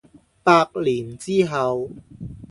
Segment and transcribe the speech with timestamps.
[0.41, 1.91] 百年之後